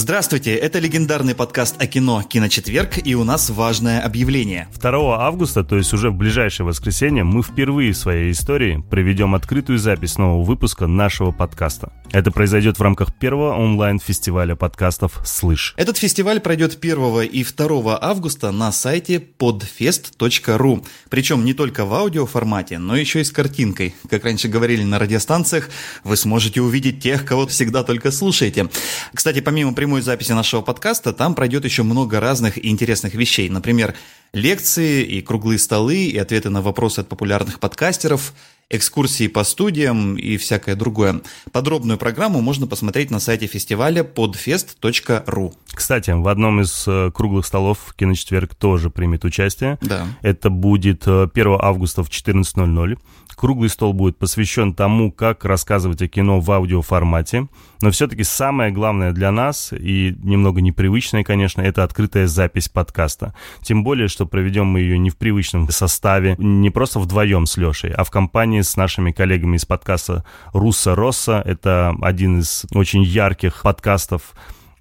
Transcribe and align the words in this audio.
Здравствуйте, 0.00 0.54
это 0.54 0.78
легендарный 0.78 1.34
подкаст 1.34 1.74
о 1.82 1.88
кино 1.88 2.22
«Киночетверг» 2.22 3.04
и 3.04 3.16
у 3.16 3.24
нас 3.24 3.50
важное 3.50 4.00
объявление. 4.00 4.68
2 4.80 5.26
августа, 5.26 5.64
то 5.64 5.76
есть 5.76 5.92
уже 5.92 6.10
в 6.10 6.14
ближайшее 6.14 6.66
воскресенье, 6.66 7.24
мы 7.24 7.42
впервые 7.42 7.92
в 7.92 7.96
своей 7.96 8.30
истории 8.30 8.80
проведем 8.88 9.34
открытую 9.34 9.80
запись 9.80 10.16
нового 10.16 10.44
выпуска 10.44 10.86
нашего 10.86 11.32
подкаста. 11.32 11.92
Это 12.12 12.30
произойдет 12.30 12.78
в 12.78 12.82
рамках 12.82 13.12
первого 13.12 13.54
онлайн-фестиваля 13.56 14.54
подкастов 14.54 15.20
«Слышь». 15.24 15.74
Этот 15.76 15.98
фестиваль 15.98 16.38
пройдет 16.38 16.78
1 16.80 17.22
и 17.22 17.44
2 17.44 17.98
августа 18.00 18.52
на 18.52 18.70
сайте 18.70 19.22
podfest.ru. 19.38 20.86
Причем 21.10 21.44
не 21.44 21.54
только 21.54 21.84
в 21.84 21.92
аудиоформате, 21.92 22.78
но 22.78 22.94
еще 22.96 23.20
и 23.20 23.24
с 23.24 23.32
картинкой. 23.32 23.96
Как 24.08 24.24
раньше 24.24 24.46
говорили 24.46 24.84
на 24.84 25.00
радиостанциях, 25.00 25.68
вы 26.04 26.16
сможете 26.16 26.62
увидеть 26.62 27.02
тех, 27.02 27.24
кого 27.24 27.48
всегда 27.48 27.82
только 27.82 28.12
слушаете. 28.12 28.68
Кстати, 29.12 29.40
помимо 29.40 29.74
прямой 29.88 30.02
записи 30.02 30.32
нашего 30.32 30.60
подкаста, 30.60 31.14
там 31.14 31.34
пройдет 31.34 31.64
еще 31.64 31.82
много 31.82 32.20
разных 32.20 32.58
и 32.58 32.68
интересных 32.68 33.14
вещей. 33.14 33.48
Например, 33.48 33.94
лекции 34.34 35.02
и 35.02 35.22
круглые 35.22 35.58
столы, 35.58 36.04
и 36.04 36.18
ответы 36.18 36.50
на 36.50 36.60
вопросы 36.60 36.98
от 36.98 37.08
популярных 37.08 37.58
подкастеров, 37.58 38.34
экскурсии 38.68 39.28
по 39.28 39.44
студиям 39.44 40.18
и 40.18 40.36
всякое 40.36 40.74
другое. 40.74 41.22
Подробную 41.52 41.96
программу 41.96 42.42
можно 42.42 42.66
посмотреть 42.66 43.10
на 43.10 43.18
сайте 43.18 43.46
фестиваля 43.46 44.02
podfest.ru. 44.02 45.54
Кстати, 45.78 46.10
в 46.10 46.26
одном 46.26 46.60
из 46.60 46.88
э, 46.88 47.12
круглых 47.14 47.46
столов 47.46 47.94
«Киночетверг» 47.96 48.52
тоже 48.56 48.90
примет 48.90 49.24
участие. 49.24 49.78
Да. 49.80 50.08
Это 50.22 50.50
будет 50.50 51.06
1 51.06 51.30
э, 51.36 51.56
августа 51.60 52.02
в 52.02 52.08
14.00. 52.08 52.98
Круглый 53.36 53.68
стол 53.68 53.92
будет 53.92 54.18
посвящен 54.18 54.74
тому, 54.74 55.12
как 55.12 55.44
рассказывать 55.44 56.02
о 56.02 56.08
кино 56.08 56.40
в 56.40 56.50
аудиоформате. 56.50 57.46
Но 57.80 57.92
все-таки 57.92 58.24
самое 58.24 58.72
главное 58.72 59.12
для 59.12 59.30
нас, 59.30 59.72
и 59.72 60.16
немного 60.20 60.60
непривычное, 60.60 61.22
конечно, 61.22 61.62
это 61.62 61.84
открытая 61.84 62.26
запись 62.26 62.68
подкаста. 62.68 63.32
Тем 63.62 63.84
более, 63.84 64.08
что 64.08 64.26
проведем 64.26 64.66
мы 64.66 64.80
ее 64.80 64.98
не 64.98 65.10
в 65.10 65.16
привычном 65.16 65.70
составе, 65.70 66.34
не 66.38 66.70
просто 66.70 66.98
вдвоем 66.98 67.46
с 67.46 67.56
Лешей, 67.56 67.92
а 67.92 68.02
в 68.02 68.10
компании 68.10 68.62
с 68.62 68.76
нашими 68.76 69.12
коллегами 69.12 69.54
из 69.54 69.64
подкаста 69.64 70.24
«Руссо 70.52 70.96
Росса». 70.96 71.40
Это 71.46 71.94
один 72.02 72.40
из 72.40 72.66
очень 72.72 73.04
ярких 73.04 73.62
подкастов 73.62 74.34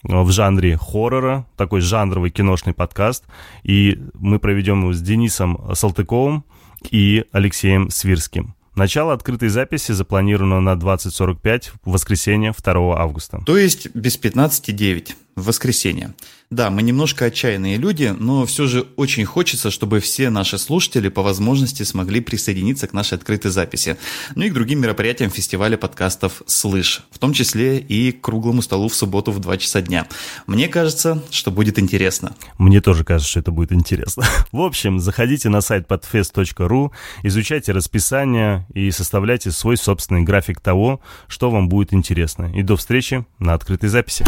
в 0.07 0.31
жанре 0.31 0.77
хоррора, 0.77 1.45
такой 1.55 1.81
жанровый 1.81 2.31
киношный 2.31 2.73
подкаст. 2.73 3.25
И 3.63 3.99
мы 4.13 4.39
проведем 4.39 4.81
его 4.81 4.93
с 4.93 5.01
Денисом 5.01 5.59
Салтыковым, 5.73 6.43
и 6.91 7.25
Алексеем 7.31 7.89
Свирским. 7.89 8.55
Начало 8.75 9.13
открытой 9.13 9.49
записи 9.49 9.91
запланировано 9.91 10.61
на 10.61 10.73
20.45 10.73 11.71
в 11.83 11.91
воскресенье 11.91 12.53
2 12.55 12.99
августа. 12.99 13.41
То 13.45 13.57
есть 13.57 13.93
без 13.95 14.19
15.09 14.19 15.15
в 15.37 15.45
воскресенье. 15.45 16.13
Да, 16.49 16.69
мы 16.69 16.81
немножко 16.81 17.25
отчаянные 17.25 17.77
люди, 17.77 18.15
но 18.17 18.45
все 18.45 18.67
же 18.67 18.87
очень 18.95 19.25
хочется, 19.25 19.69
чтобы 19.69 19.99
все 19.99 20.29
наши 20.29 20.57
слушатели 20.57 21.09
по 21.09 21.21
возможности 21.21 21.83
смогли 21.83 22.21
присоединиться 22.21 22.87
к 22.87 22.93
нашей 22.93 23.15
открытой 23.15 23.51
записи. 23.51 23.97
Ну 24.35 24.45
и 24.45 24.49
к 24.49 24.53
другим 24.53 24.81
мероприятиям 24.81 25.29
фестиваля 25.29 25.77
подкастов 25.77 26.41
«Слышь», 26.47 27.03
в 27.11 27.19
том 27.19 27.33
числе 27.33 27.77
и 27.77 28.11
к 28.11 28.21
круглому 28.21 28.61
столу 28.61 28.87
в 28.89 28.95
субботу 28.95 29.31
в 29.31 29.39
2 29.39 29.57
часа 29.57 29.81
дня. 29.81 30.07
Мне 30.47 30.67
кажется, 30.67 31.21
что 31.29 31.51
будет 31.51 31.77
интересно. 31.77 32.35
Мне 32.57 32.81
тоже 32.81 33.03
кажется, 33.03 33.29
что 33.29 33.39
это 33.41 33.51
будет 33.51 33.71
интересно. 33.71 34.25
В 34.51 34.61
общем, 34.61 34.99
заходите 34.99 35.49
на 35.49 35.61
сайт 35.61 35.85
podfest.ru, 35.87 36.91
изучайте 37.23 37.73
расписание 37.73 38.65
и 38.73 38.89
составляйте 38.89 39.51
свой 39.51 39.77
собственный 39.77 40.23
график 40.23 40.61
того, 40.61 40.99
что 41.27 41.51
вам 41.51 41.69
будет 41.69 41.93
интересно. 41.93 42.51
И 42.55 42.63
до 42.63 42.75
встречи 42.75 43.25
на 43.37 43.53
открытой 43.53 43.89
записи. 43.89 44.25